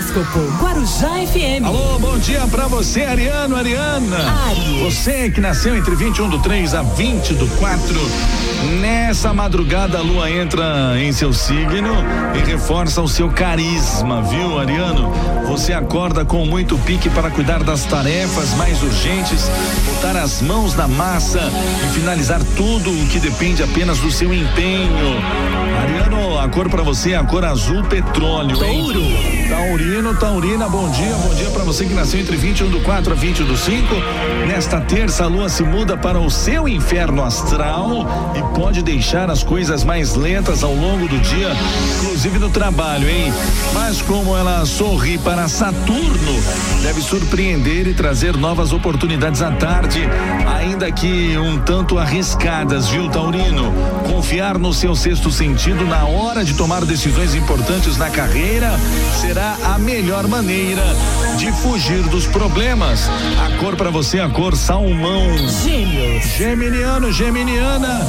Horóscopo 0.00 0.38
Guarujá 0.58 1.10
FM. 1.26 1.62
Alô, 1.62 1.98
bom 1.98 2.16
dia 2.16 2.40
pra 2.50 2.66
você, 2.66 3.02
Ariano, 3.02 3.54
Ariana. 3.54 4.16
Aries. 4.48 4.80
Você 4.82 5.30
que 5.30 5.42
nasceu 5.42 5.76
entre 5.76 5.94
21 5.94 6.30
do 6.30 6.38
3 6.38 6.74
a 6.74 6.80
20 6.80 7.34
do 7.34 7.46
4. 7.58 8.00
Nessa 8.80 9.34
madrugada 9.34 9.98
a 9.98 10.00
lua 10.00 10.30
entra 10.30 10.94
em 10.98 11.12
seu 11.12 11.34
signo 11.34 11.92
e 12.34 12.38
reforça 12.50 13.02
o 13.02 13.08
seu 13.08 13.28
carisma, 13.28 14.22
viu, 14.22 14.58
Ariano? 14.58 15.12
Você 15.48 15.74
acorda 15.74 16.24
com 16.24 16.46
muito 16.46 16.78
pique 16.78 17.10
para 17.10 17.30
cuidar 17.30 17.62
das 17.62 17.84
tarefas 17.84 18.54
mais 18.54 18.82
urgentes, 18.82 19.50
botar 19.84 20.16
as 20.18 20.40
mãos 20.40 20.74
na 20.76 20.88
massa 20.88 21.40
e 21.84 21.92
finalizar 21.92 22.40
tudo 22.56 22.90
o 22.90 23.06
que 23.08 23.18
depende 23.18 23.62
apenas 23.62 23.98
do 23.98 24.10
seu 24.10 24.32
empenho. 24.32 25.20
Ariano, 25.82 26.38
a 26.38 26.48
cor 26.48 26.70
para 26.70 26.82
você 26.82 27.12
é 27.12 27.16
a 27.16 27.24
cor 27.24 27.44
azul 27.44 27.82
petróleo. 27.84 28.64
hein? 28.64 28.82
Touro. 28.82 29.40
Taurino, 29.50 29.89
Taurina, 30.20 30.68
bom 30.68 30.88
dia, 30.90 31.12
bom 31.16 31.34
dia 31.34 31.50
para 31.50 31.64
você 31.64 31.84
que 31.84 31.92
nasceu 31.92 32.20
entre 32.20 32.36
21 32.36 32.70
do 32.70 32.80
4 32.80 33.12
a 33.12 33.16
20 33.16 33.42
do 33.42 33.56
5. 33.56 33.86
Nesta 34.46 34.80
terça, 34.80 35.24
a 35.24 35.26
lua 35.26 35.48
se 35.48 35.64
muda 35.64 35.96
para 35.96 36.20
o 36.20 36.30
seu 36.30 36.68
inferno 36.68 37.24
astral 37.24 38.06
e 38.36 38.56
pode 38.56 38.82
deixar 38.82 39.28
as 39.28 39.42
coisas 39.42 39.82
mais 39.82 40.14
lentas 40.14 40.62
ao 40.62 40.72
longo 40.72 41.08
do 41.08 41.18
dia, 41.18 41.50
inclusive 41.98 42.38
no 42.38 42.50
trabalho, 42.50 43.10
hein? 43.10 43.32
Mas 43.74 44.00
como 44.00 44.36
ela 44.36 44.64
sorri 44.64 45.18
para 45.18 45.48
Saturno, 45.48 46.40
deve 46.82 47.00
surpreender 47.00 47.88
e 47.88 47.94
trazer 47.94 48.36
novas 48.36 48.72
oportunidades 48.72 49.42
à 49.42 49.50
tarde, 49.50 50.08
ainda 50.56 50.92
que 50.92 51.36
um 51.36 51.58
tanto 51.58 51.98
arriscadas, 51.98 52.88
viu, 52.88 53.08
Taurino? 53.08 53.72
Confiar 54.06 54.56
no 54.56 54.72
seu 54.72 54.94
sexto 54.94 55.32
sentido 55.32 55.84
na 55.84 56.04
hora 56.04 56.44
de 56.44 56.54
tomar 56.54 56.84
decisões 56.84 57.34
importantes 57.34 57.96
na 57.96 58.08
carreira 58.08 58.70
será 59.20 59.56
a 59.64 59.79
melhor 59.80 60.28
maneira 60.28 60.84
de 61.36 61.50
fugir 61.52 62.02
dos 62.04 62.26
problemas. 62.26 63.08
A 63.44 63.58
cor 63.58 63.76
para 63.76 63.90
você 63.90 64.18
é 64.18 64.22
a 64.22 64.28
cor 64.28 64.56
salmão. 64.56 65.36
Gêmeos. 65.62 66.24
Geminiano, 66.36 67.12
Geminiana. 67.12 68.06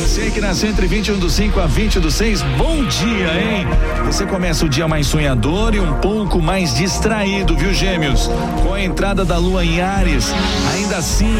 Você 0.00 0.30
que 0.30 0.40
nasceu 0.40 0.70
entre 0.70 0.86
21 0.86 1.18
do 1.18 1.30
5 1.30 1.60
a 1.60 1.66
20 1.66 2.00
do 2.00 2.10
6, 2.10 2.42
bom 2.58 2.84
dia, 2.84 3.28
hein? 3.40 3.66
Você 4.14 4.26
começa 4.26 4.64
o 4.64 4.68
dia 4.68 4.86
mais 4.86 5.08
sonhador 5.08 5.74
e 5.74 5.80
um 5.80 5.94
pouco 5.94 6.40
mais 6.40 6.72
distraído, 6.72 7.56
viu, 7.56 7.74
Gêmeos? 7.74 8.30
Com 8.62 8.72
a 8.72 8.80
entrada 8.80 9.24
da 9.24 9.36
lua 9.38 9.64
em 9.64 9.80
Ares, 9.80 10.32
ainda 10.72 10.98
assim, 10.98 11.34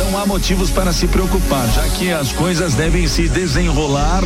não 0.00 0.18
há 0.18 0.26
motivos 0.26 0.68
para 0.68 0.92
se 0.92 1.06
preocupar, 1.06 1.64
já 1.68 1.82
que 1.90 2.10
as 2.10 2.32
coisas 2.32 2.74
devem 2.74 3.06
se 3.06 3.28
desenrolar 3.28 4.24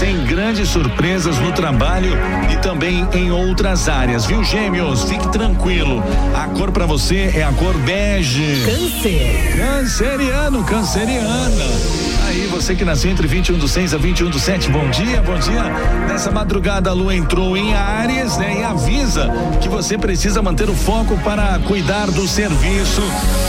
sem 0.00 0.24
grandes 0.24 0.68
surpresas 0.68 1.38
no 1.38 1.52
trabalho 1.52 2.10
e 2.52 2.56
também 2.56 3.06
em 3.14 3.30
outras 3.30 3.88
áreas, 3.88 4.26
viu, 4.26 4.42
Gêmeos? 4.42 5.04
Fique 5.04 5.28
tranquilo. 5.28 6.02
A 6.34 6.48
cor 6.48 6.72
para 6.72 6.86
você 6.86 7.30
é 7.36 7.44
a 7.44 7.52
cor 7.52 7.78
bege. 7.78 8.64
Câncer. 8.66 9.56
Canceriano, 9.56 10.64
canceriana. 10.64 12.17
Aí, 12.28 12.46
você 12.46 12.74
que 12.74 12.84
nasceu 12.84 13.10
entre 13.10 13.26
21 13.26 13.56
do 13.56 13.66
6 13.66 13.94
a 13.94 13.96
21 13.96 14.28
do 14.28 14.38
7, 14.38 14.68
bom 14.68 14.90
dia, 14.90 15.22
bom 15.22 15.38
dia. 15.38 15.62
Nessa 16.06 16.30
madrugada 16.30 16.90
a 16.90 16.92
lua 16.92 17.16
entrou 17.16 17.56
em 17.56 17.72
Ares, 17.72 18.36
né? 18.36 18.58
E 18.60 18.62
avisa 18.62 19.30
que 19.62 19.68
você 19.68 19.96
precisa 19.96 20.42
manter 20.42 20.68
o 20.68 20.74
foco 20.74 21.16
para 21.24 21.58
cuidar 21.60 22.10
do 22.10 22.28
serviço 22.28 23.00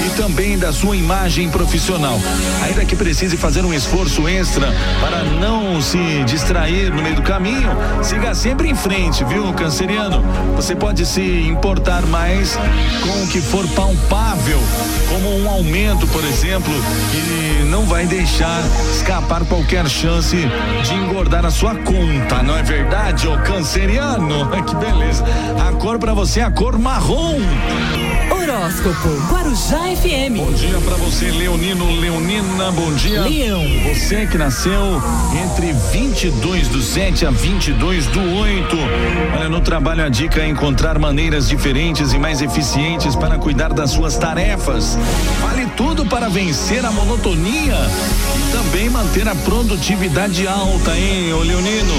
e 0.05 0.09
também 0.16 0.58
da 0.58 0.71
sua 0.71 0.95
imagem 0.95 1.49
profissional. 1.49 2.17
Ainda 2.63 2.86
que 2.86 2.95
precise 2.95 3.36
fazer 3.36 3.66
um 3.66 3.73
esforço 3.73 4.30
extra 4.30 4.73
para 5.02 5.25
não 5.25 5.81
se 5.81 6.23
distrair 6.23 6.89
no 6.89 7.03
meio 7.03 7.17
do 7.17 7.21
caminho, 7.21 7.71
siga 8.02 8.33
sempre 8.33 8.69
em 8.69 8.75
frente, 8.75 9.25
viu, 9.25 9.52
canceriano? 9.52 10.23
Você 10.55 10.73
pode 10.73 11.05
se 11.05 11.21
importar 11.21 12.05
mais 12.05 12.55
com 12.55 13.23
o 13.23 13.27
que 13.27 13.41
for 13.41 13.67
palpável, 13.75 14.59
como 15.09 15.38
um 15.38 15.49
aumento, 15.49 16.08
por 16.08 16.23
exemplo, 16.23 16.73
e 17.14 17.66
não 17.66 17.83
vai 17.83 18.05
deixar 18.05 18.68
escapar 18.91 19.45
qualquer 19.45 19.87
chance 19.87 20.35
de 20.35 20.93
engordar 20.93 21.45
a 21.45 21.52
sua 21.52 21.75
conta, 21.75 22.43
não 22.43 22.57
é 22.57 22.63
verdade, 22.63 23.27
ô 23.27 23.37
canceriano? 23.39 24.49
Que 24.69 24.75
beleza. 24.75 25.23
A 25.67 25.71
cor 25.73 25.97
para 25.97 26.13
você 26.13 26.41
é 26.41 26.43
a 26.43 26.52
cor 26.52 26.77
marrom. 26.77 27.39
Horóscopo 28.30 29.09
Guarujá 29.31 29.80
FM. 29.95 30.37
Bom 30.37 30.52
dia 30.52 30.80
para 30.81 30.95
você, 30.97 31.31
Leonino, 31.31 31.99
Leonina, 31.99 32.71
bom 32.71 32.91
dia. 32.93 33.21
Leão. 33.21 33.63
Você 33.93 34.25
que 34.27 34.37
nasceu 34.37 35.01
entre 35.43 35.71
22 35.73 36.67
do 36.67 36.81
7 36.81 37.25
a 37.25 37.31
22 37.31 38.07
do 38.07 38.19
8. 38.19 38.77
Olha, 39.36 39.49
no 39.49 39.61
trabalho 39.61 40.03
a 40.03 40.09
dica 40.09 40.41
é 40.41 40.47
encontrar 40.47 40.99
maneiras 40.99 41.47
diferentes 41.47 42.13
e 42.13 42.19
mais 42.19 42.41
eficientes 42.41 43.15
para 43.15 43.37
cuidar 43.37 43.71
das 43.73 43.91
suas 43.91 44.17
tarefas. 44.17 44.97
Vale 45.41 45.58
tudo 45.69 46.05
para 46.05 46.30
vencer 46.30 46.83
a 46.85 46.91
monotonia 46.91 47.75
e 48.35 48.52
também 48.52 48.89
manter 48.89 49.27
a 49.27 49.35
produtividade 49.35 50.47
alta, 50.47 50.95
hein, 50.97 51.33
ô 51.33 51.39
Leonino? 51.39 51.93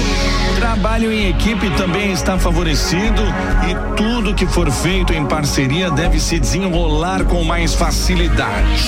Trabalho 0.55 1.11
em 1.11 1.29
equipe 1.29 1.69
também 1.71 2.11
está 2.11 2.37
favorecido 2.37 3.21
e 3.69 3.95
tudo 3.95 4.35
que 4.35 4.45
for 4.45 4.69
feito 4.71 5.13
em 5.13 5.25
parceria 5.25 5.89
deve 5.89 6.19
se 6.19 6.39
desenrolar 6.39 7.25
com 7.25 7.43
mais 7.43 7.73
facilidade. 7.73 8.83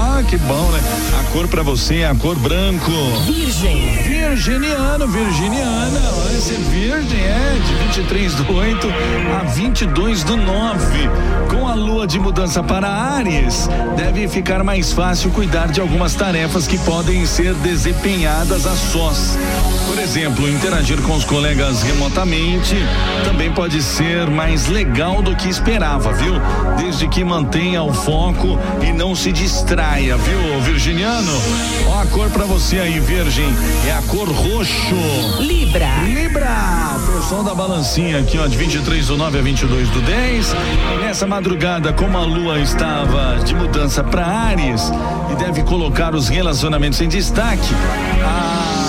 Ah, 0.00 0.22
que 0.28 0.36
bom, 0.38 0.70
né? 0.70 0.80
Cor 1.32 1.46
para 1.46 1.62
você 1.62 1.98
é 1.98 2.08
a 2.08 2.14
cor 2.14 2.36
branco. 2.36 2.90
Virgem. 3.24 4.02
Virginiano, 4.02 5.06
virginiana, 5.06 6.00
olha, 6.26 6.40
ser 6.40 6.58
virgem 6.58 7.20
é 7.20 7.60
de 7.64 7.74
23 7.84 8.34
do 8.34 8.52
8 8.52 8.88
a 9.40 9.44
22 9.44 10.24
do 10.24 10.36
9. 10.36 11.08
Com 11.48 11.68
a 11.68 11.74
lua 11.74 12.04
de 12.04 12.18
mudança 12.18 12.64
para 12.64 12.88
Áries, 12.88 13.68
deve 13.96 14.26
ficar 14.26 14.64
mais 14.64 14.92
fácil 14.92 15.30
cuidar 15.30 15.68
de 15.68 15.80
algumas 15.80 16.14
tarefas 16.14 16.66
que 16.66 16.78
podem 16.78 17.24
ser 17.26 17.54
desempenhadas 17.54 18.66
a 18.66 18.74
sós. 18.74 19.38
Por 19.90 19.98
exemplo, 19.98 20.48
interagir 20.48 21.02
com 21.02 21.16
os 21.16 21.24
colegas 21.24 21.82
remotamente 21.82 22.76
também 23.24 23.50
pode 23.50 23.82
ser 23.82 24.30
mais 24.30 24.68
legal 24.68 25.20
do 25.20 25.34
que 25.34 25.48
esperava, 25.48 26.12
viu? 26.12 26.34
Desde 26.78 27.08
que 27.08 27.24
mantenha 27.24 27.82
o 27.82 27.92
foco 27.92 28.56
e 28.86 28.92
não 28.92 29.16
se 29.16 29.32
distraia, 29.32 30.16
viu, 30.16 30.60
virginiano? 30.60 31.32
Ó, 31.88 32.02
a 32.02 32.06
cor 32.06 32.30
para 32.30 32.44
você 32.44 32.78
aí, 32.78 33.00
virgem, 33.00 33.52
é 33.84 33.90
a 33.90 34.02
cor 34.02 34.28
roxo. 34.28 34.94
Libra. 35.40 35.88
Libra, 36.04 36.96
o 37.18 37.22
som 37.28 37.42
da 37.42 37.52
balancinha 37.52 38.20
aqui, 38.20 38.38
ó, 38.38 38.46
de 38.46 38.56
23 38.56 39.08
do 39.08 39.16
9 39.16 39.40
a 39.40 39.42
22 39.42 39.88
do 39.88 40.00
10. 40.02 40.54
Nessa 41.00 41.26
madrugada, 41.26 41.92
como 41.92 42.16
a 42.16 42.22
lua 42.22 42.60
estava 42.60 43.42
de 43.44 43.56
mudança 43.56 44.04
para 44.04 44.24
Ares 44.24 44.92
e 45.32 45.34
deve 45.34 45.64
colocar 45.64 46.14
os 46.14 46.28
relacionamentos 46.28 47.00
em 47.00 47.08
destaque, 47.08 47.74
a 48.24 48.79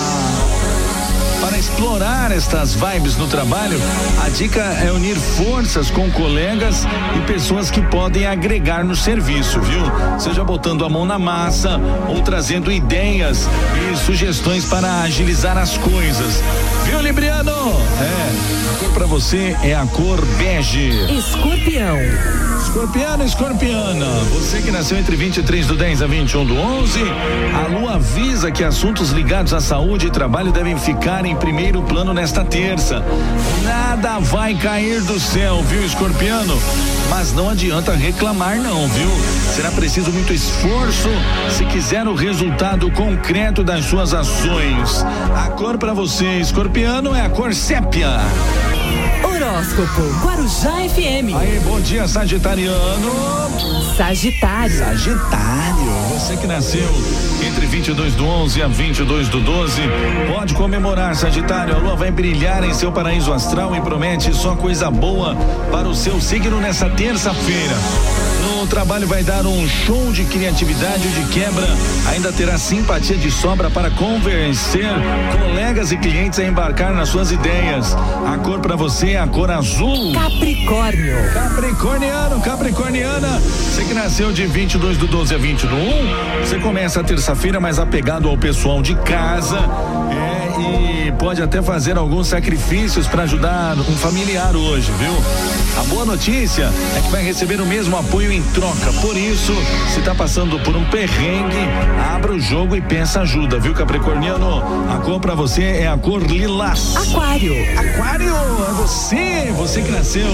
explorar 1.92 2.32
estas 2.32 2.74
vibes 2.74 3.18
no 3.18 3.28
trabalho, 3.28 3.78
a 4.24 4.30
dica 4.30 4.62
é 4.62 4.90
unir 4.90 5.14
forças 5.14 5.90
com 5.90 6.10
colegas 6.10 6.86
e 7.18 7.26
pessoas 7.30 7.70
que 7.70 7.82
podem 7.82 8.24
agregar 8.26 8.82
no 8.82 8.96
serviço, 8.96 9.60
viu? 9.60 9.82
Seja 10.18 10.42
botando 10.42 10.86
a 10.86 10.88
mão 10.88 11.04
na 11.04 11.18
massa 11.18 11.78
ou 12.08 12.22
trazendo 12.22 12.72
ideias 12.72 13.46
e 13.92 13.96
sugestões 13.98 14.64
para 14.64 15.02
agilizar 15.02 15.58
as 15.58 15.76
coisas. 15.76 16.42
Viu, 16.86 16.98
Libriano? 17.02 17.51
É, 17.70 18.74
a 18.74 18.78
cor 18.78 18.92
para 18.92 19.06
você 19.06 19.56
é 19.62 19.74
a 19.74 19.86
cor 19.86 20.20
bege. 20.36 20.90
Escorpião. 21.16 21.96
Escorpiano, 22.62 23.24
escorpiana, 23.24 24.06
você 24.30 24.62
que 24.62 24.70
nasceu 24.70 24.96
entre 24.96 25.14
23 25.14 25.66
do 25.66 25.76
10 25.76 26.02
a 26.02 26.06
21 26.06 26.46
do 26.46 26.56
11, 26.56 27.00
a 27.54 27.66
lua 27.66 27.96
avisa 27.96 28.50
que 28.50 28.64
assuntos 28.64 29.10
ligados 29.10 29.52
à 29.52 29.60
saúde 29.60 30.06
e 30.06 30.10
trabalho 30.10 30.52
devem 30.52 30.78
ficar 30.78 31.26
em 31.26 31.36
primeiro 31.36 31.82
plano 31.82 32.14
nesta 32.14 32.44
terça. 32.44 33.04
Nada 33.62 34.20
vai 34.20 34.54
cair 34.54 35.02
do 35.02 35.20
céu, 35.20 35.62
viu, 35.64 35.84
escorpiano? 35.84 36.58
Mas 37.10 37.34
não 37.34 37.50
adianta 37.50 37.92
reclamar, 37.92 38.56
não, 38.56 38.88
viu? 38.88 39.10
Será 39.54 39.70
preciso 39.70 40.10
muito 40.10 40.32
esforço 40.32 41.10
se 41.50 41.66
quiser 41.66 42.06
o 42.08 42.14
resultado 42.14 42.90
concreto 42.92 43.62
das 43.62 43.84
suas 43.84 44.14
ações. 44.14 45.04
A 45.36 45.48
cor 45.50 45.76
para 45.76 45.92
você, 45.92 46.38
escorpiano, 46.38 47.14
é 47.14 47.20
a 47.20 47.28
cor 47.28 47.51
sépia. 47.52 48.71
Horóscopo 49.52 50.02
Guarujá 50.24 50.72
FM. 50.88 51.36
Aí, 51.36 51.60
bom 51.62 51.78
dia, 51.78 52.08
Sagitariano. 52.08 53.12
Sagitário. 53.94 54.78
Sagitário, 54.78 55.92
você 56.08 56.38
que 56.38 56.46
nasceu 56.46 56.88
entre 57.46 57.66
22 57.66 58.14
do 58.14 58.24
11 58.24 58.62
a 58.62 58.68
22 58.68 59.28
do 59.28 59.40
12, 59.40 59.82
pode 60.32 60.54
comemorar, 60.54 61.14
Sagitário. 61.14 61.76
A 61.76 61.78
lua 61.78 61.94
vai 61.94 62.10
brilhar 62.10 62.64
em 62.64 62.72
seu 62.72 62.90
paraíso 62.90 63.30
astral 63.30 63.76
e 63.76 63.80
promete 63.82 64.32
só 64.32 64.56
coisa 64.56 64.90
boa 64.90 65.36
para 65.70 65.86
o 65.86 65.94
seu 65.94 66.18
signo 66.18 66.58
nessa 66.58 66.88
terça-feira. 66.88 67.74
No 68.62 68.66
trabalho 68.68 69.08
vai 69.08 69.24
dar 69.24 69.44
um 69.44 69.68
show 69.68 70.12
de 70.12 70.24
criatividade 70.24 71.06
e 71.08 71.10
de 71.10 71.32
quebra. 71.32 71.66
Ainda 72.10 72.32
terá 72.32 72.56
simpatia 72.56 73.16
de 73.16 73.28
sobra 73.30 73.68
para 73.68 73.90
convencer 73.90 74.88
colegas 75.36 75.90
e 75.90 75.96
clientes 75.96 76.38
a 76.38 76.44
embarcar 76.44 76.92
nas 76.94 77.08
suas 77.08 77.32
ideias. 77.32 77.96
A 78.24 78.38
cor 78.38 78.60
para 78.60 78.76
você 78.76 79.16
a 79.16 79.26
cor 79.26 79.41
azul. 79.50 80.12
Capricórnio. 80.12 81.16
Capricorniano, 81.32 82.40
Capricorniana. 82.40 83.40
Você 83.40 83.84
que 83.84 83.94
nasceu 83.94 84.32
de 84.32 84.46
22 84.46 84.96
do 84.96 85.06
12 85.06 85.34
a 85.34 85.38
20 85.38 85.66
do 85.66 85.74
1, 85.74 85.80
você 86.40 86.58
começa 86.58 87.00
a 87.00 87.04
terça-feira 87.04 87.60
mais 87.60 87.78
apegado 87.78 88.28
ao 88.28 88.36
pessoal 88.36 88.82
de 88.82 88.94
casa. 88.96 89.58
É, 90.10 90.41
e 90.60 91.12
pode 91.12 91.42
até 91.42 91.62
fazer 91.62 91.96
alguns 91.96 92.28
sacrifícios 92.28 93.06
para 93.06 93.22
ajudar 93.22 93.76
um 93.78 93.96
familiar 93.96 94.54
hoje, 94.54 94.90
viu? 94.98 95.12
A 95.80 95.84
boa 95.84 96.04
notícia 96.04 96.70
é 96.96 97.00
que 97.00 97.10
vai 97.10 97.22
receber 97.22 97.60
o 97.60 97.66
mesmo 97.66 97.96
apoio 97.96 98.30
em 98.30 98.42
troca. 98.42 98.92
Por 99.00 99.16
isso, 99.16 99.52
se 99.88 100.00
está 100.00 100.14
passando 100.14 100.58
por 100.60 100.76
um 100.76 100.84
perrengue, 100.84 101.68
abra 102.14 102.32
o 102.32 102.40
jogo 102.40 102.76
e 102.76 102.80
peça 102.80 103.20
ajuda, 103.22 103.58
viu, 103.58 103.72
Capricorniano? 103.72 104.62
A 104.92 104.98
cor 104.98 105.20
para 105.20 105.34
você 105.34 105.62
é 105.62 105.88
a 105.88 105.96
cor 105.96 106.22
lilás. 106.22 106.94
Aquário. 106.96 107.54
Aquário, 107.78 108.34
é 108.34 108.72
você, 108.74 109.52
você 109.56 109.82
que 109.82 109.90
nasceu 109.90 110.28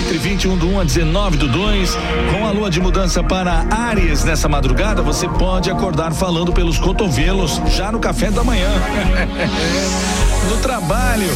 entre 0.00 0.18
21 0.18 0.56
do 0.56 0.68
1 0.68 0.80
a 0.80 0.84
19 0.84 1.36
do 1.36 1.48
2, 1.48 1.98
com 2.32 2.46
a 2.46 2.50
lua 2.50 2.70
de 2.70 2.80
mudança 2.80 3.22
para 3.22 3.66
Áries 3.70 4.24
nessa 4.24 4.48
madrugada, 4.48 5.02
você 5.02 5.28
pode 5.28 5.70
acordar 5.70 6.12
falando 6.12 6.52
pelos 6.52 6.78
cotovelos 6.78 7.60
já 7.68 7.92
no 7.92 7.98
café 7.98 8.30
da 8.30 8.42
manhã. 8.42 8.68
Yeah. 9.58 10.27
No 10.48 10.56
trabalho, 10.58 11.28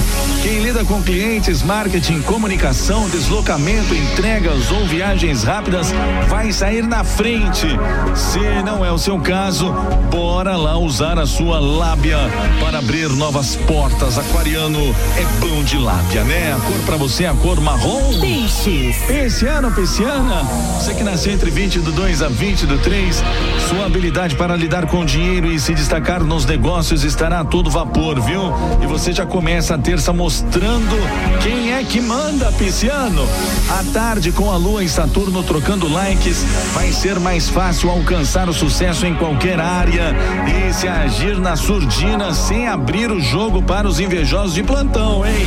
quem 0.43 0.61
lida 0.61 0.85
com 0.85 1.03
clientes, 1.03 1.63
marketing, 1.63 2.23
comunicação, 2.23 3.09
deslocamento, 3.11 3.95
entregas 3.95 4.71
ou 4.71 4.87
viagens 4.87 5.45
rápidas 5.45 5.93
vai 6.29 6.51
sair 6.51 6.83
na 6.87 7.05
frente. 7.05 7.67
Se 8.15 8.39
não 8.65 8.83
é 8.85 8.91
o 8.91 8.97
seu 8.97 9.21
caso, 9.21 9.71
bora 10.11 10.57
lá 10.57 10.79
usar 10.79 11.19
a 11.19 11.27
sua 11.27 11.61
lábia 11.61 12.17
para 12.59 12.79
abrir 12.79 13.09
novas 13.11 13.55
portas. 13.55 14.17
Aquariano 14.19 14.81
é 15.17 15.25
bom 15.41 15.63
de 15.63 15.77
lábia, 15.77 16.25
né? 16.25 16.55
A 16.55 16.61
cor 16.61 16.79
para 16.87 16.97
você 16.97 17.25
é 17.25 17.29
a 17.29 17.35
cor 17.35 17.61
marrom. 17.61 18.19
Peixes. 18.19 18.97
Pisciano, 19.07 19.71
pisciana, 19.73 20.43
você 20.79 20.95
que 20.95 21.05
nasceu 21.05 21.33
entre 21.33 21.51
20 21.51 21.81
do 21.81 21.93
2 21.93 22.23
a 22.23 22.29
20 22.29 22.67
do 22.67 22.79
3, 22.79 23.23
sua 23.69 23.87
habilidade 23.87 24.37
para 24.37 24.57
lidar 24.57 24.87
com 24.87 25.05
dinheiro 25.05 25.53
e 25.53 25.61
se 25.61 25.75
destacar 25.75 26.25
nos 26.25 26.47
negócios 26.47 27.05
estará 27.05 27.41
a 27.41 27.45
todo 27.45 27.71
vapor, 27.71 28.21
viu? 28.21 28.53
E 28.83 28.87
você 28.87 29.02
já 29.11 29.25
começa 29.25 29.75
a 29.75 29.79
terça 29.79 30.13
mostrando 30.13 30.97
quem 31.43 31.73
é 31.73 31.83
que 31.83 31.99
manda, 31.99 32.53
pisciano. 32.53 33.27
À 33.71 33.83
tarde, 33.93 34.31
com 34.31 34.51
a 34.51 34.57
lua 34.59 34.85
em 34.85 34.89
Saturno 34.89 35.43
trocando 35.43 35.91
likes, 35.91 36.45
vai 36.75 36.93
ser 36.93 37.19
mais 37.19 37.49
fácil 37.49 37.89
alcançar 37.89 38.51
o 38.51 38.53
sucesso 38.53 39.07
em 39.07 39.15
qualquer 39.15 39.59
área 39.59 40.15
e 40.47 40.73
se 40.75 40.87
agir 40.87 41.39
na 41.39 41.57
surdina 41.57 42.35
sem 42.35 42.69
abrir 42.69 43.11
o 43.11 43.19
jogo 43.19 43.63
para 43.63 43.89
os 43.89 43.99
invejosos 43.99 44.55
de 44.55 44.63
plantão, 44.63 45.27
hein? 45.27 45.47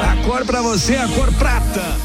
A 0.00 0.24
cor 0.24 0.44
para 0.44 0.62
você 0.62 0.94
é 0.94 1.02
a 1.02 1.08
cor 1.08 1.32
prata. 1.32 2.03